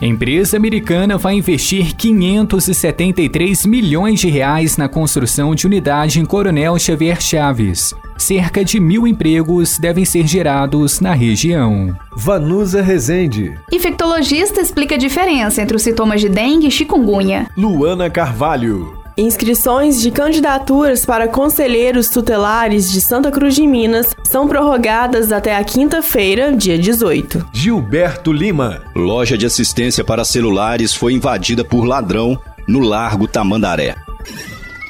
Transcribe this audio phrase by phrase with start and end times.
[0.00, 7.20] Empresa americana vai investir 573 milhões de reais na construção de unidade em Coronel Xavier
[7.20, 7.92] Chaves.
[8.16, 11.96] Cerca de mil empregos devem ser gerados na região.
[12.16, 13.58] Vanusa Rezende.
[13.72, 17.48] Infectologista explica a diferença entre os sintomas de dengue e chikungunya.
[17.56, 18.97] Luana Carvalho.
[19.18, 25.64] Inscrições de candidaturas para conselheiros tutelares de Santa Cruz de Minas são prorrogadas até a
[25.64, 27.48] quinta-feira, dia 18.
[27.52, 28.80] Gilberto Lima.
[28.94, 33.96] Loja de assistência para celulares foi invadida por ladrão no Largo Tamandaré.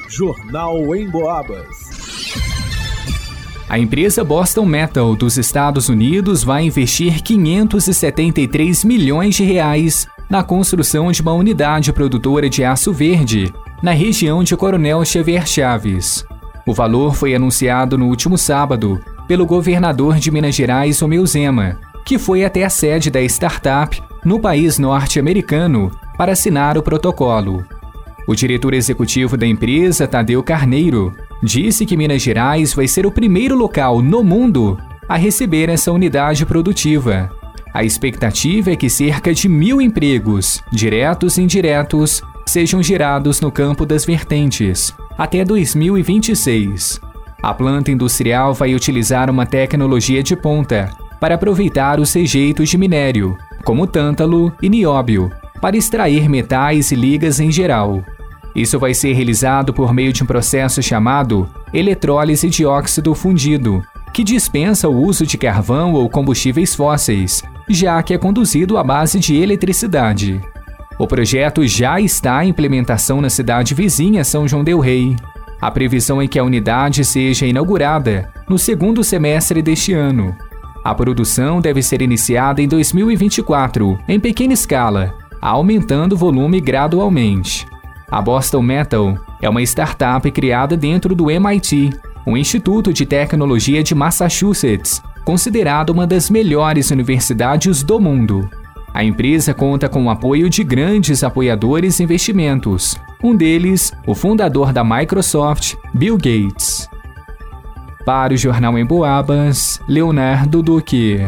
[0.07, 1.65] Jornal em Boabas.
[3.67, 11.11] A empresa Boston Metal dos Estados Unidos vai investir 573 milhões de reais na construção
[11.11, 16.23] de uma unidade produtora de aço verde na região de Coronel Xavier Chaves.
[16.67, 22.19] O valor foi anunciado no último sábado pelo governador de Minas Gerais, Romeu Zema, que
[22.19, 27.65] foi até a sede da startup no país norte-americano para assinar o protocolo.
[28.27, 33.55] O diretor executivo da empresa, Tadeu Carneiro, disse que Minas Gerais vai ser o primeiro
[33.55, 37.31] local no mundo a receber essa unidade produtiva.
[37.73, 43.85] A expectativa é que cerca de mil empregos, diretos e indiretos, sejam gerados no campo
[43.85, 46.99] das vertentes até 2026.
[47.43, 50.89] A planta industrial vai utilizar uma tecnologia de ponta
[51.19, 55.29] para aproveitar os rejeitos de minério, como tântalo e nióbio,
[55.61, 58.03] para extrair metais e ligas em geral.
[58.55, 63.83] Isso vai ser realizado por meio de um processo chamado eletrólise de óxido fundido,
[64.13, 69.19] que dispensa o uso de carvão ou combustíveis fósseis, já que é conduzido à base
[69.19, 70.41] de eletricidade.
[70.97, 75.15] O projeto já está em implementação na cidade vizinha São João Del Rei.
[75.61, 80.35] A previsão é que a unidade seja inaugurada no segundo semestre deste ano.
[80.83, 87.65] A produção deve ser iniciada em 2024, em pequena escala, aumentando o volume gradualmente.
[88.11, 91.91] A Boston Metal é uma startup criada dentro do MIT,
[92.29, 98.47] um instituto de tecnologia de Massachusetts, considerado uma das melhores universidades do mundo.
[98.93, 104.71] A empresa conta com o apoio de grandes apoiadores e investimentos, um deles, o fundador
[104.71, 106.87] da Microsoft, Bill Gates.
[108.05, 111.19] Para o Jornal em Boabas, Leonardo Duque.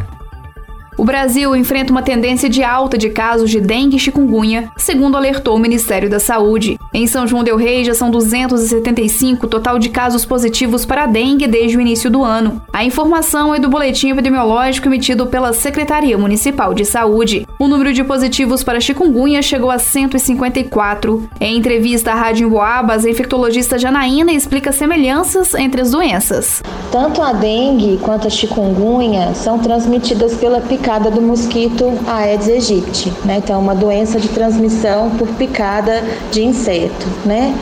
[0.97, 5.56] O Brasil enfrenta uma tendência de alta de casos de dengue e chikungunya, segundo alertou
[5.56, 6.78] o Ministério da Saúde.
[6.94, 11.47] Em São João del Rei já são 275 total de casos positivos para a dengue
[11.47, 12.62] desde o início do ano.
[12.74, 17.47] A informação é do boletim epidemiológico emitido pela Secretaria Municipal de Saúde.
[17.61, 21.29] O número de positivos para chikungunya chegou a 154.
[21.39, 26.63] Em entrevista à Rádio Emboabas, a infectologista Janaína explica semelhanças entre as doenças.
[26.91, 33.38] Tanto a dengue quanto a chikungunya são transmitidas pela picada do mosquito Aedes aegypti, né?
[33.38, 37.55] Então, uma doença de transmissão por picada de inseto, né?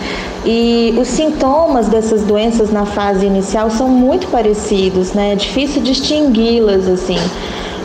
[0.45, 5.33] E os sintomas dessas doenças na fase inicial são muito parecidos, né?
[5.33, 7.19] É difícil distingui-las assim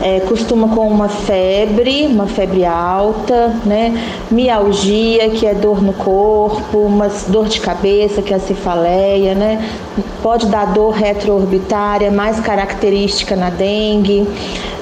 [0.01, 3.93] é, costuma com uma febre, uma febre alta, né?
[4.29, 9.67] Mialgia, que é dor no corpo, uma dor de cabeça, que é a cefaleia, né?
[10.21, 14.27] Pode dar dor retroorbitária, mais característica na dengue.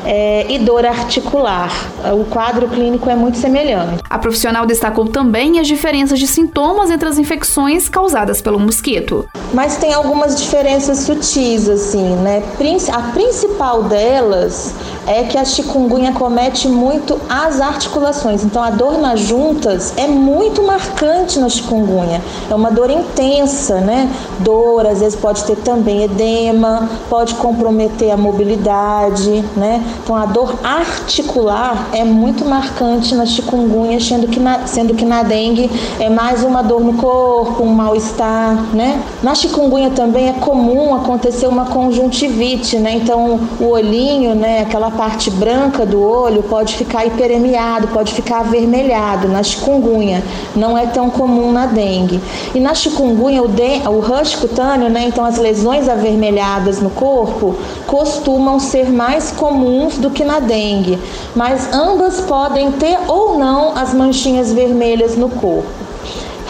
[0.06, 1.72] É, e dor articular.
[2.14, 4.04] O quadro clínico é muito semelhante.
[4.10, 9.26] A profissional destacou também as diferenças de sintomas entre as infecções causadas pelo mosquito.
[9.54, 12.44] Mas tem algumas diferenças sutis, assim, né?
[12.92, 14.74] A principal delas
[15.08, 18.44] é que a chikungunya comete muito as articulações.
[18.44, 22.22] Então a dor nas juntas é muito marcante na chikungunya.
[22.50, 24.10] É uma dor intensa, né?
[24.40, 29.84] Dor, às vezes pode ter também edema, pode comprometer a mobilidade, né?
[30.04, 35.24] Então a dor articular é muito marcante na chikungunya, sendo que na, sendo que na
[35.24, 39.02] dengue é mais uma dor no corpo, um mal-estar, né?
[39.22, 42.94] Na chikungunya também é comum acontecer uma conjuntivite, né?
[42.96, 49.28] Então o olhinho, né, aquela parte branca do olho pode ficar hiperemiado, pode ficar avermelhado
[49.28, 50.24] na chikungunya.
[50.56, 52.22] Não é tão comum na dengue.
[52.56, 57.56] E na chikungunya, o, de, o rush cutâneo, né, então as lesões avermelhadas no corpo,
[57.86, 60.98] costumam ser mais comuns do que na dengue.
[61.36, 65.83] Mas ambas podem ter ou não as manchinhas vermelhas no corpo.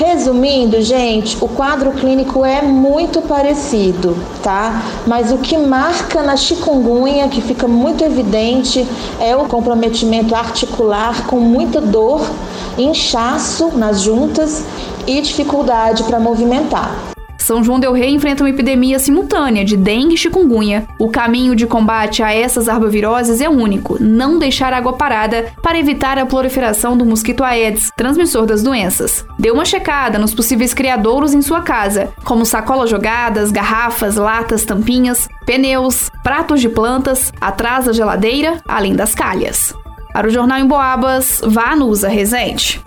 [0.05, 4.83] Resumindo, gente, o quadro clínico é muito parecido, tá?
[5.07, 8.85] Mas o que marca na chikungunya, que fica muito evidente,
[9.17, 12.29] é o comprometimento articular com muita dor,
[12.77, 14.65] inchaço nas juntas
[15.07, 17.12] e dificuldade para movimentar.
[17.43, 20.87] São João del Rei enfrenta uma epidemia simultânea de dengue e chikungunya.
[20.97, 26.17] O caminho de combate a essas arboviroses é único: não deixar água parada para evitar
[26.17, 29.25] a proliferação do mosquito Aedes, transmissor das doenças.
[29.37, 35.27] Dê uma checada nos possíveis criadouros em sua casa, como sacolas jogadas, garrafas, latas, tampinhas,
[35.45, 39.75] pneus, pratos de plantas, atrás da geladeira, além das calhas.
[40.13, 42.81] Para o Jornal em Boabas, vá no Usa Resente.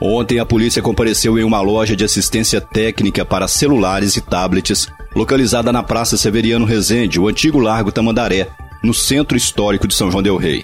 [0.00, 5.72] Ontem a polícia compareceu em uma loja de assistência técnica para celulares e tablets, localizada
[5.72, 8.48] na Praça Severiano Rezende, o antigo Largo Tamandaré,
[8.82, 10.62] no centro histórico de São João del Rei.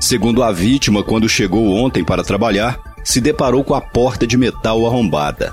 [0.00, 4.86] Segundo a vítima, quando chegou ontem para trabalhar, se deparou com a porta de metal
[4.86, 5.52] arrombada.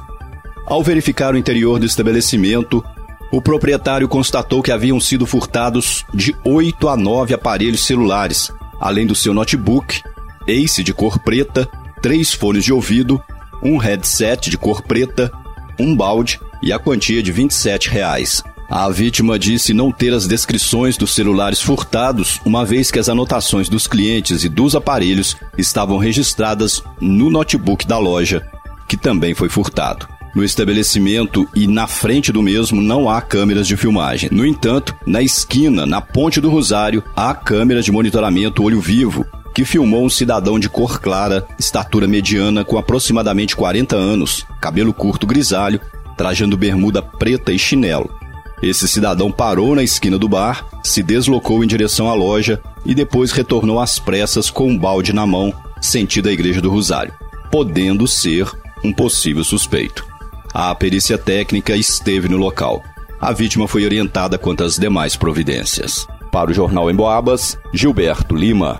[0.65, 2.83] Ao verificar o interior do estabelecimento,
[3.31, 9.15] o proprietário constatou que haviam sido furtados de 8 a 9 aparelhos celulares, além do
[9.15, 10.01] seu notebook,
[10.47, 11.69] Ace de cor preta,
[12.01, 13.21] três fones de ouvido,
[13.61, 15.31] um headset de cor preta,
[15.79, 18.43] um balde e a quantia de 27 reais.
[18.69, 23.67] A vítima disse não ter as descrições dos celulares furtados, uma vez que as anotações
[23.67, 28.45] dos clientes e dos aparelhos estavam registradas no notebook da loja,
[28.87, 30.07] que também foi furtado.
[30.35, 34.29] No estabelecimento e na frente do mesmo não há câmeras de filmagem.
[34.31, 39.65] No entanto, na esquina, na Ponte do Rosário, há câmera de monitoramento olho vivo, que
[39.65, 45.81] filmou um cidadão de cor clara, estatura mediana, com aproximadamente 40 anos, cabelo curto grisalho,
[46.15, 48.18] trajando bermuda preta e chinelo.
[48.61, 53.31] Esse cidadão parou na esquina do bar, se deslocou em direção à loja e depois
[53.31, 57.13] retornou às pressas com um balde na mão, sentido à Igreja do Rosário,
[57.51, 58.49] podendo ser
[58.83, 60.05] um possível suspeito.
[60.53, 62.83] A perícia técnica esteve no local.
[63.21, 66.07] A vítima foi orientada quanto às demais providências.
[66.31, 68.79] Para o Jornal em Boabas, Gilberto Lima.